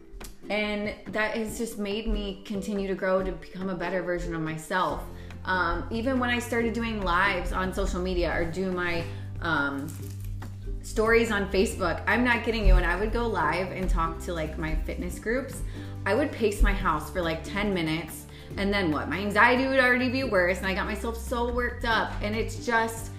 and 0.48 0.94
that 1.08 1.36
has 1.36 1.58
just 1.58 1.80
made 1.80 2.06
me 2.06 2.44
continue 2.44 2.86
to 2.86 2.94
grow 2.94 3.24
to 3.24 3.32
become 3.32 3.70
a 3.70 3.74
better 3.74 4.04
version 4.04 4.36
of 4.36 4.40
myself. 4.40 5.02
Um, 5.44 5.84
even 5.90 6.20
when 6.20 6.30
I 6.30 6.38
started 6.38 6.74
doing 6.74 7.02
lives 7.02 7.50
on 7.52 7.74
social 7.74 8.00
media 8.00 8.32
or 8.38 8.44
do 8.44 8.70
my 8.70 9.02
um, 9.42 9.88
stories 10.88 11.30
on 11.30 11.50
Facebook. 11.50 12.02
I'm 12.06 12.24
not 12.24 12.44
kidding 12.44 12.66
you. 12.66 12.74
And 12.74 12.86
I 12.86 12.96
would 12.98 13.12
go 13.12 13.26
live 13.26 13.72
and 13.72 13.90
talk 13.90 14.20
to 14.20 14.32
like 14.32 14.58
my 14.58 14.74
fitness 14.86 15.18
groups. 15.18 15.60
I 16.08 16.14
would 16.14 16.32
pace 16.32 16.62
my 16.62 16.72
house 16.72 17.10
for 17.10 17.20
like 17.20 17.44
10 17.44 17.74
minutes. 17.74 18.24
And 18.56 18.72
then 18.72 18.90
what? 18.90 19.10
My 19.10 19.18
anxiety 19.18 19.66
would 19.66 19.78
already 19.78 20.08
be 20.08 20.24
worse. 20.24 20.56
And 20.56 20.66
I 20.66 20.72
got 20.72 20.86
myself 20.86 21.18
so 21.18 21.52
worked 21.52 21.84
up. 21.84 22.14
And 22.22 22.34
it's 22.34 22.64
just 22.64 23.10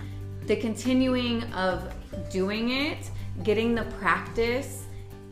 the 0.48 0.55
continuing 0.55 1.43
of 1.53 1.93
doing 2.31 2.72
it, 2.72 3.12
getting 3.43 3.75
the 3.75 3.84
practice, 4.00 4.86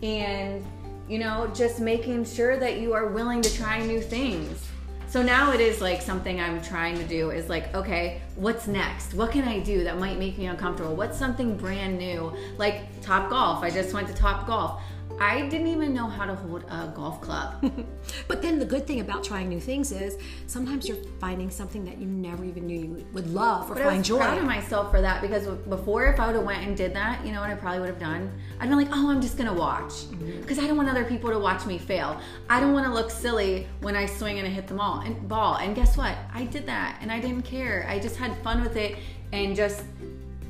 and, 0.04 0.64
you 1.10 1.18
know, 1.18 1.52
just 1.56 1.80
making 1.80 2.26
sure 2.26 2.58
that 2.58 2.80
you 2.80 2.94
are 2.94 3.08
willing 3.08 3.42
to 3.42 3.52
try 3.58 3.84
new 3.84 4.02
things. 4.02 4.68
So 5.08 5.24
now 5.24 5.52
it 5.52 5.60
is 5.60 5.82
like 5.82 6.04
something 6.04 6.40
I'm 6.40 6.62
trying 6.62 6.96
to 6.98 7.04
do 7.06 7.32
is 7.32 7.50
like, 7.50 7.74
okay, 7.74 8.22
what's 8.36 8.68
next? 8.68 9.16
What 9.16 9.32
can 9.32 9.48
I 9.48 9.62
do 9.62 9.84
that 9.84 9.98
might 9.98 10.20
make 10.20 10.38
me 10.38 10.46
uncomfortable? 10.46 10.96
What's 10.96 11.18
something 11.18 11.58
brand 11.58 11.98
new? 11.98 12.32
Like 12.60 13.02
Topgolf. 13.02 13.64
I 13.64 13.72
just 13.72 13.96
went 13.96 14.08
to 14.10 14.14
Topgolf. 14.14 14.80
I 15.20 15.48
didn't 15.48 15.68
even 15.68 15.94
know 15.94 16.08
how 16.08 16.26
to 16.26 16.36
hold 16.36 16.64
a 16.70 16.92
golf 16.96 17.22
club. 17.22 17.72
but 18.28 18.42
then 18.42 18.60
the 18.60 18.66
good 18.66 18.86
thing 18.86 19.00
about 19.00 19.24
trying 19.24 19.50
new 19.50 19.60
things 19.60 19.92
is 19.92 20.18
sometimes 20.46 20.88
you're 20.88 20.98
finding 21.20 21.50
something 21.50 21.84
that 21.86 21.98
you 21.98 22.06
never 22.06 22.46
even 22.46 22.68
knew 22.68 22.80
you 22.80 23.06
would 23.14 23.28
love 23.34 23.72
or 23.72 23.76
but 23.76 23.84
find 23.84 23.96
I 23.96 23.98
was 23.98 24.08
joy. 24.08 24.18
proud 24.18 24.38
of 24.38 24.44
myself 24.44 24.92
for 24.92 25.02
that 25.02 25.22
because 25.22 25.48
before, 25.48 26.06
if 26.06 26.20
I 26.20 26.28
would 26.28 26.36
have 26.36 26.46
went 26.46 26.68
and 26.68 26.78
did 26.78 26.94
that, 26.94 27.26
you 27.26 27.32
know 27.32 27.42
what 27.42 27.50
I 27.50 27.56
probably 27.56 27.80
would 27.80 27.90
have 27.90 28.00
done? 28.00 28.32
I'd 28.60 28.70
been 28.70 28.78
like, 28.78 28.90
oh, 28.92 29.10
I'm 29.10 29.22
just 29.22 29.38
gonna 29.38 29.54
watch 29.54 30.10
because 30.12 30.58
mm-hmm. 30.58 30.66
I 30.66 30.68
don't 30.68 30.78
want 30.78 30.90
other 30.90 31.06
people 31.06 31.32
to 31.32 31.40
watch 31.40 31.66
me 31.66 31.80
fail. 31.80 32.22
I 32.50 32.60
don't 32.60 32.74
want 32.74 32.86
to 32.86 32.94
look 32.94 33.10
silly 33.10 33.68
when 33.82 33.96
I 33.96 34.06
swing 34.06 34.38
and 34.38 34.48
I 34.48 34.52
hit 34.52 34.68
the 34.68 34.76
ball. 34.76 35.00
And 35.00 35.28
ball. 35.28 35.56
And 35.56 35.76
guess 35.76 35.98
what? 35.98 36.16
I 36.34 36.46
did 36.46 36.66
that, 36.68 37.00
and 37.02 37.12
I 37.12 37.20
didn't 37.20 37.44
care. 37.44 37.86
I 37.90 38.00
just 38.00 38.16
had 38.16 38.38
fun 38.44 38.62
with 38.62 38.76
it 38.76 38.98
and 39.34 39.56
just 39.56 39.84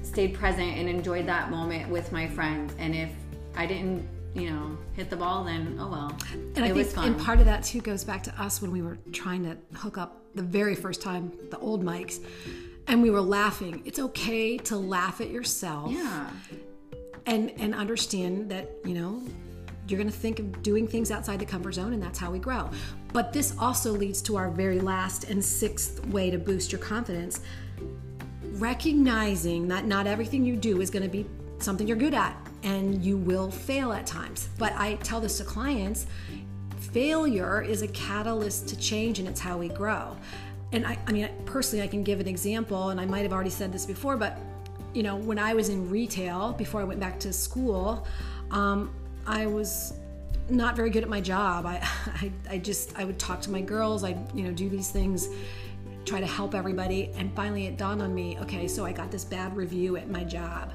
stayed 0.04 0.34
present 0.34 0.78
and 0.78 0.90
enjoyed 0.90 1.26
that 1.28 1.52
moment 1.52 1.90
with 1.90 2.12
my 2.12 2.28
friends. 2.28 2.74
And 2.80 2.96
if 2.96 3.10
I 3.56 3.66
didn't 3.66 4.08
you 4.38 4.52
know, 4.52 4.78
hit 4.94 5.10
the 5.10 5.16
ball, 5.16 5.44
then 5.44 5.78
oh 5.80 5.90
well. 5.90 6.18
And 6.56 6.64
I 6.64 6.72
think, 6.72 6.96
and 6.98 7.20
part 7.20 7.40
of 7.40 7.46
that 7.46 7.64
too 7.64 7.82
goes 7.82 8.04
back 8.04 8.24
to 8.24 8.42
us 8.42 8.62
when 8.62 8.72
we 8.72 8.82
were 8.82 8.98
trying 9.12 9.44
to 9.44 9.58
hook 9.78 9.98
up 9.98 10.22
the 10.36 10.44
very 10.44 10.76
first 10.76 11.02
time 11.02 11.32
the 11.50 11.58
old 11.60 11.84
mics, 11.84 12.24
and 12.88 13.02
we 13.02 13.10
were 13.10 13.22
laughing. 13.22 13.82
It's 13.86 14.00
okay 14.00 14.58
to 14.60 14.78
laugh 14.78 15.22
at 15.22 15.30
yourself. 15.30 15.92
Yeah. 15.92 16.30
And 17.26 17.52
and 17.60 17.74
understand 17.74 18.50
that 18.52 18.70
you 18.86 18.94
know 18.94 19.22
you're 19.88 19.98
going 19.98 20.12
to 20.12 20.18
think 20.18 20.40
of 20.40 20.62
doing 20.62 20.88
things 20.88 21.12
outside 21.12 21.40
the 21.40 21.46
comfort 21.46 21.74
zone, 21.74 21.94
and 21.94 22.02
that's 22.02 22.20
how 22.20 22.30
we 22.30 22.40
grow. 22.40 22.70
But 23.14 23.34
this 23.34 23.56
also 23.58 23.92
leads 23.92 24.22
to 24.24 24.36
our 24.36 24.50
very 24.50 24.80
last 24.80 25.26
and 25.26 25.44
sixth 25.44 26.06
way 26.08 26.30
to 26.30 26.38
boost 26.38 26.72
your 26.72 26.80
confidence 26.80 27.42
recognizing 28.54 29.68
that 29.68 29.86
not 29.86 30.08
everything 30.08 30.44
you 30.44 30.56
do 30.56 30.82
is 30.82 30.90
going 30.90 31.04
to 31.04 31.10
be 31.10 31.26
something 31.60 31.88
you're 31.88 31.98
good 31.98 32.14
at 32.14 32.36
and 32.68 33.02
you 33.02 33.16
will 33.16 33.50
fail 33.50 33.94
at 33.94 34.06
times. 34.06 34.50
But 34.60 34.74
I 34.74 34.96
tell 34.96 35.22
this 35.22 35.38
to 35.38 35.46
clients 35.46 36.06
failure 36.92 37.62
is 37.62 37.82
a 37.82 37.88
catalyst 37.88 38.68
to 38.68 38.78
change 38.78 39.20
and 39.20 39.28
it's 39.28 39.40
how 39.40 39.58
we 39.58 39.70
grow. 39.70 40.18
And 40.74 40.86
I, 40.86 40.98
I 41.08 41.12
mean, 41.14 41.30
personally, 41.46 41.84
I 41.84 41.88
can 41.88 42.04
give 42.04 42.20
an 42.20 42.28
example, 42.28 42.90
and 42.90 43.00
I 43.00 43.06
might 43.06 43.22
have 43.22 43.32
already 43.32 43.50
said 43.50 43.72
this 43.72 43.86
before, 43.86 44.18
but 44.18 44.38
you 44.94 45.02
know, 45.02 45.16
when 45.16 45.40
I 45.40 45.54
was 45.54 45.70
in 45.70 45.90
retail 45.90 46.54
before 46.54 46.82
I 46.82 46.84
went 46.84 47.00
back 47.00 47.20
to 47.22 47.32
school, 47.32 48.06
um, 48.52 48.94
I 49.26 49.46
was 49.46 49.94
not 50.50 50.76
very 50.76 50.90
good 50.90 51.04
at 51.04 51.10
my 51.10 51.22
job. 51.22 51.66
I, 51.66 51.76
I, 52.08 52.32
I 52.50 52.58
just 52.58 52.98
I 52.98 53.06
would 53.06 53.18
talk 53.18 53.40
to 53.42 53.52
my 53.52 53.62
girls. 53.62 54.04
I 54.04 54.18
you 54.34 54.44
know 54.44 54.52
do 54.52 54.68
these 54.68 54.92
things, 54.92 55.30
try 56.04 56.20
to 56.20 56.28
help 56.28 56.54
everybody, 56.54 57.12
and 57.16 57.34
finally 57.34 57.68
it 57.68 57.78
dawned 57.78 58.02
on 58.02 58.14
me. 58.14 58.38
Okay, 58.42 58.68
so 58.68 58.86
I 58.86 58.92
got 58.92 59.10
this 59.10 59.24
bad 59.24 59.56
review 59.56 59.96
at 59.96 60.10
my 60.10 60.26
job. 60.26 60.74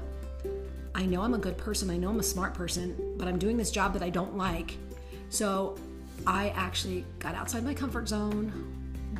I 0.95 1.05
know 1.05 1.21
I'm 1.21 1.33
a 1.33 1.39
good 1.39 1.57
person, 1.57 1.89
I 1.89 1.97
know 1.97 2.09
I'm 2.09 2.19
a 2.19 2.23
smart 2.23 2.53
person, 2.53 2.95
but 3.17 3.27
I'm 3.27 3.39
doing 3.39 3.57
this 3.57 3.71
job 3.71 3.93
that 3.93 4.03
I 4.03 4.09
don't 4.09 4.37
like. 4.37 4.77
So 5.29 5.77
I 6.27 6.49
actually 6.49 7.05
got 7.19 7.35
outside 7.35 7.63
my 7.63 7.73
comfort 7.73 8.07
zone. 8.07 8.51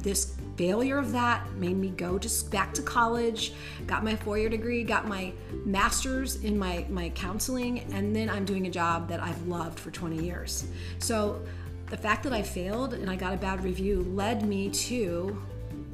This 0.02 0.36
failure 0.56 0.98
of 0.98 1.12
that 1.12 1.52
made 1.54 1.78
me 1.78 1.90
go 1.90 2.20
just 2.20 2.52
back 2.52 2.74
to 2.76 2.82
college, 2.82 3.54
got 3.88 4.04
my 4.04 4.16
four 4.16 4.38
year 4.38 4.50
degree, 4.50 4.84
got 4.84 5.08
my 5.08 5.34
master's 5.66 6.44
in 6.44 6.58
my, 6.58 6.86
my 6.90 7.10
counseling, 7.10 7.80
and 7.94 8.16
then 8.16 8.30
I'm 8.30 8.46
doing 8.46 8.68
a 8.68 8.70
job 8.70 9.08
that 9.10 9.20
I've 9.20 9.48
loved 9.48 9.80
for 9.80 9.92
20 9.92 10.24
years. 10.24 10.66
So 11.00 11.42
the 11.88 11.98
fact 11.98 12.24
that 12.24 12.34
I 12.34 12.42
failed 12.42 12.94
and 12.94 13.10
I 13.10 13.16
got 13.16 13.34
a 13.34 13.38
bad 13.38 13.64
review 13.64 14.02
led 14.14 14.44
me 14.44 14.70
to 14.70 15.42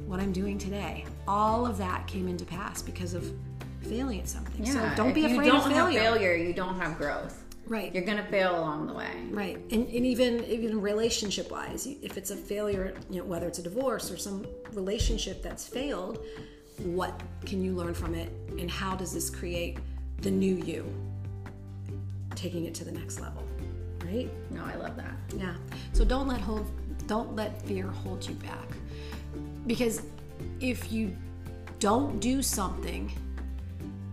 what 0.06 0.20
I'm 0.20 0.32
doing 0.32 0.58
today. 0.58 1.04
All 1.28 1.66
of 1.66 1.78
that 1.78 2.06
came 2.06 2.28
into 2.28 2.44
pass 2.44 2.82
because 2.82 3.14
of 3.14 3.32
failing 3.82 4.20
at 4.20 4.28
something. 4.28 4.64
Yeah, 4.64 4.94
so 4.94 4.96
don't 4.96 5.14
be 5.14 5.24
afraid 5.24 5.46
don't 5.46 5.56
of 5.56 5.72
failure. 5.72 6.00
Have 6.00 6.12
failure. 6.12 6.34
You 6.36 6.52
don't 6.52 6.78
have 6.78 6.98
growth. 6.98 7.44
Right. 7.66 7.94
You're 7.94 8.04
gonna 8.04 8.26
fail 8.26 8.58
along 8.58 8.88
the 8.88 8.94
way. 8.94 9.10
Right. 9.30 9.56
And, 9.70 9.86
and 9.86 10.04
even 10.06 10.44
even 10.44 10.80
relationship 10.80 11.50
wise, 11.50 11.86
if 11.86 12.16
it's 12.16 12.30
a 12.30 12.36
failure, 12.36 12.94
you 13.08 13.20
know, 13.20 13.24
whether 13.24 13.46
it's 13.46 13.60
a 13.60 13.62
divorce 13.62 14.10
or 14.10 14.16
some 14.16 14.44
relationship 14.72 15.42
that's 15.42 15.68
failed, 15.68 16.18
what 16.78 17.20
can 17.46 17.62
you 17.62 17.74
learn 17.74 17.94
from 17.94 18.14
it, 18.14 18.32
and 18.58 18.70
how 18.70 18.96
does 18.96 19.12
this 19.12 19.30
create 19.30 19.78
the 20.22 20.30
new 20.30 20.56
you, 20.56 20.84
taking 22.34 22.64
it 22.64 22.74
to 22.74 22.84
the 22.84 22.92
next 22.92 23.20
level? 23.20 23.42
Right. 24.04 24.30
No, 24.50 24.64
I 24.64 24.74
love 24.74 24.96
that. 24.96 25.14
Yeah. 25.36 25.54
So 25.92 26.04
don't 26.04 26.26
let 26.26 26.40
hold, 26.40 26.66
don't 27.06 27.36
let 27.36 27.62
fear 27.62 27.86
hold 27.86 28.26
you 28.26 28.34
back, 28.34 28.68
because 29.66 30.02
if 30.58 30.90
you 30.90 31.16
don't 31.78 32.18
do 32.18 32.42
something 32.42 33.12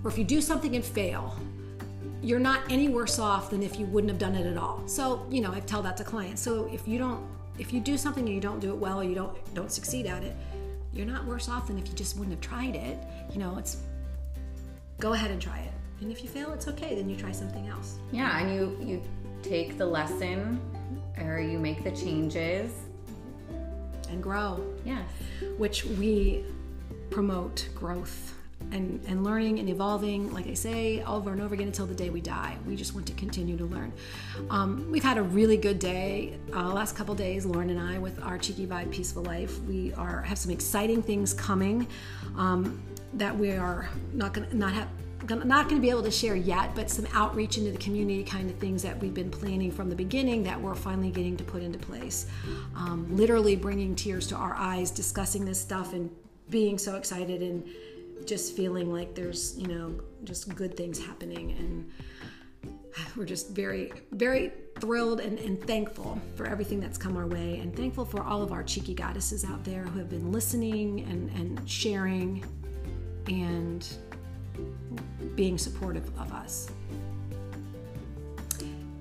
or 0.03 0.11
if 0.11 0.17
you 0.17 0.23
do 0.23 0.41
something 0.41 0.75
and 0.75 0.83
fail, 0.83 1.37
you're 2.21 2.39
not 2.39 2.61
any 2.69 2.89
worse 2.89 3.19
off 3.19 3.49
than 3.49 3.61
if 3.61 3.79
you 3.79 3.85
wouldn't 3.85 4.09
have 4.09 4.19
done 4.19 4.35
it 4.35 4.45
at 4.45 4.57
all. 4.57 4.83
So, 4.87 5.25
you 5.29 5.41
know, 5.41 5.51
I 5.51 5.59
tell 5.61 5.81
that 5.83 5.97
to 5.97 6.03
clients. 6.03 6.41
So 6.41 6.69
if 6.71 6.87
you 6.87 6.97
don't 6.97 7.25
if 7.59 7.73
you 7.73 7.79
do 7.79 7.97
something 7.97 8.25
and 8.25 8.33
you 8.33 8.41
don't 8.41 8.59
do 8.59 8.69
it 8.69 8.77
well 8.77 8.99
or 8.99 9.03
you 9.03 9.15
don't 9.15 9.35
don't 9.53 9.71
succeed 9.71 10.05
at 10.05 10.23
it, 10.23 10.35
you're 10.93 11.05
not 11.05 11.25
worse 11.25 11.49
off 11.49 11.67
than 11.67 11.77
if 11.77 11.87
you 11.87 11.93
just 11.93 12.17
wouldn't 12.17 12.35
have 12.35 12.41
tried 12.41 12.75
it. 12.75 12.97
You 13.31 13.39
know, 13.39 13.57
it's 13.57 13.77
go 14.99 15.13
ahead 15.13 15.31
and 15.31 15.41
try 15.41 15.59
it. 15.59 15.73
And 16.01 16.11
if 16.11 16.23
you 16.23 16.29
fail, 16.29 16.53
it's 16.53 16.67
okay. 16.67 16.95
Then 16.95 17.09
you 17.09 17.15
try 17.15 17.31
something 17.31 17.67
else. 17.67 17.97
Yeah, 18.11 18.39
and 18.39 18.53
you 18.53 18.77
you 18.81 19.01
take 19.41 19.77
the 19.77 19.85
lesson 19.85 20.59
or 21.19 21.39
you 21.39 21.57
make 21.59 21.83
the 21.83 21.91
changes 21.91 22.71
and 24.09 24.21
grow. 24.21 24.63
Yes. 24.85 25.09
Which 25.57 25.85
we 25.85 26.45
promote 27.09 27.69
growth 27.75 28.36
and, 28.71 29.03
and 29.07 29.23
learning 29.23 29.59
and 29.59 29.69
evolving, 29.69 30.33
like 30.33 30.47
I 30.47 30.53
say, 30.53 31.03
over 31.03 31.31
and 31.31 31.41
over 31.41 31.53
again 31.53 31.67
until 31.67 31.85
the 31.85 31.95
day 31.95 32.09
we 32.09 32.21
die. 32.21 32.57
We 32.65 32.75
just 32.75 32.93
want 32.93 33.07
to 33.07 33.13
continue 33.13 33.57
to 33.57 33.65
learn. 33.65 33.93
Um, 34.49 34.87
we've 34.91 35.03
had 35.03 35.17
a 35.17 35.23
really 35.23 35.57
good 35.57 35.79
day. 35.79 36.37
Uh, 36.53 36.73
last 36.73 36.95
couple 36.95 37.15
days, 37.15 37.45
Lauren 37.45 37.69
and 37.69 37.79
I, 37.79 37.97
with 37.97 38.21
our 38.21 38.37
Cheeky 38.37 38.67
Vibe 38.67 38.91
Peaceful 38.91 39.23
Life, 39.23 39.59
we 39.61 39.93
are 39.93 40.21
have 40.21 40.37
some 40.37 40.51
exciting 40.51 41.01
things 41.01 41.33
coming 41.33 41.87
um, 42.35 42.81
that 43.13 43.35
we 43.35 43.51
are 43.51 43.89
not 44.13 44.33
going 44.33 44.49
to 44.49 44.57
not 44.57 44.73
have 44.73 44.87
not 45.29 45.67
going 45.67 45.75
to 45.77 45.81
be 45.81 45.89
able 45.89 46.03
to 46.03 46.11
share 46.11 46.35
yet, 46.35 46.75
but 46.75 46.89
some 46.89 47.07
outreach 47.13 47.57
into 47.57 47.71
the 47.71 47.77
community 47.79 48.23
kind 48.23 48.49
of 48.49 48.57
things 48.57 48.83
that 48.83 48.97
we've 48.99 49.15
been 49.15 49.31
planning 49.31 49.71
from 49.71 49.89
the 49.89 49.95
beginning 49.95 50.43
that 50.43 50.61
we're 50.61 50.75
finally 50.75 51.09
getting 51.09 51.35
to 51.35 51.43
put 51.43 51.63
into 51.63 51.79
place. 51.79 52.27
Um, 52.75 53.07
literally 53.09 53.55
bringing 53.55 53.95
tears 53.95 54.27
to 54.27 54.35
our 54.35 54.53
eyes, 54.53 54.91
discussing 54.91 55.43
this 55.43 55.59
stuff 55.59 55.93
and 55.93 56.09
being 56.49 56.77
so 56.77 56.95
excited 56.95 57.41
and 57.41 57.67
just 58.25 58.55
feeling 58.55 58.91
like 58.91 59.15
there's 59.15 59.57
you 59.57 59.67
know 59.67 59.99
just 60.23 60.53
good 60.55 60.75
things 60.75 61.03
happening. 61.03 61.51
And 61.59 61.91
we're 63.15 63.25
just 63.25 63.51
very 63.51 63.91
very 64.11 64.51
thrilled 64.79 65.19
and, 65.19 65.39
and 65.39 65.61
thankful 65.65 66.19
for 66.35 66.45
everything 66.45 66.79
that's 66.79 66.97
come 66.97 67.17
our 67.17 67.27
way. 67.27 67.59
And 67.59 67.75
thankful 67.75 68.05
for 68.05 68.23
all 68.23 68.41
of 68.41 68.51
our 68.51 68.63
cheeky 68.63 68.93
goddesses 68.93 69.45
out 69.45 69.63
there 69.63 69.83
who 69.83 69.99
have 69.99 70.09
been 70.09 70.31
listening 70.31 71.01
and, 71.01 71.29
and 71.31 71.69
sharing 71.69 72.43
and 73.27 73.87
being 75.35 75.57
supportive 75.57 76.07
of 76.19 76.31
us. 76.33 76.69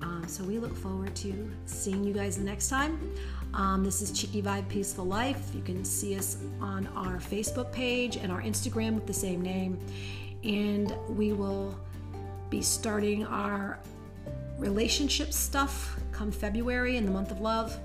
Um, 0.01 0.23
so 0.27 0.43
we 0.43 0.59
look 0.59 0.75
forward 0.75 1.15
to 1.17 1.51
seeing 1.65 2.03
you 2.03 2.13
guys 2.13 2.37
next 2.37 2.69
time 2.69 3.13
um, 3.53 3.83
this 3.83 4.01
is 4.01 4.11
Cheeky 4.11 4.41
Vibe 4.41 4.67
Peaceful 4.69 5.05
Life. 5.05 5.51
You 5.53 5.61
can 5.61 5.83
see 5.83 6.17
us 6.17 6.37
on 6.61 6.87
our 6.95 7.17
Facebook 7.17 7.71
page 7.71 8.17
and 8.17 8.31
our 8.31 8.41
Instagram 8.41 8.95
with 8.95 9.07
the 9.07 9.13
same 9.13 9.41
name. 9.41 9.79
And 10.43 10.93
we 11.09 11.33
will 11.33 11.77
be 12.49 12.61
starting 12.61 13.25
our 13.25 13.79
relationship 14.57 15.33
stuff 15.33 15.99
come 16.11 16.31
February 16.31 16.97
in 16.97 17.05
the 17.05 17.11
month 17.11 17.31
of 17.31 17.41
love. 17.41 17.77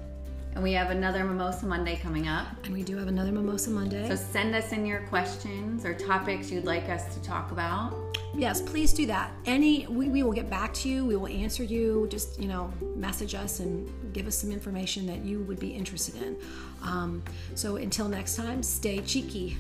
And 0.55 0.63
we 0.63 0.73
have 0.73 0.91
another 0.91 1.25
Mimosa 1.25 1.67
Monday 1.67 1.97
coming 1.97 2.29
up. 2.29 2.47
And 2.65 2.75
we 2.75 2.83
do 2.83 2.97
have 2.99 3.09
another 3.09 3.33
Mimosa 3.33 3.71
Monday. 3.71 4.07
So 4.09 4.17
send 4.17 4.55
us 4.55 4.73
in 4.73 4.85
your 4.85 5.01
questions 5.09 5.85
or 5.85 5.95
topics 5.95 6.51
you'd 6.51 6.65
like 6.65 6.89
us 6.89 7.15
to 7.15 7.23
talk 7.23 7.53
about 7.53 8.12
yes, 8.35 8.61
please 8.61 8.93
do 8.93 9.07
that. 9.07 9.33
Any, 9.47 9.87
we, 9.87 10.09
we 10.09 10.23
will 10.23 10.33
get 10.33 10.49
back 10.49 10.75
to 10.75 10.89
you. 10.89 11.05
We 11.05 11.17
will 11.17 11.29
answer 11.29 11.63
you. 11.63 12.07
Just, 12.11 12.41
you 12.41 12.49
know, 12.49 12.73
message 12.97 13.35
us 13.35 13.61
and 13.61 13.91
give 14.13 14.27
us 14.27 14.37
some 14.37 14.51
information 14.51 15.07
that 15.07 15.25
you 15.25 15.41
would 15.41 15.61
be 15.61 15.71
interested 15.71 16.17
in. 16.17 16.37
Um, 16.83 17.23
so 17.55 17.77
until 17.77 18.09
next 18.09 18.37
time, 18.37 18.63
stay 18.63 18.99
cheeky, 19.01 19.57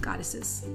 goddesses. 0.00 0.66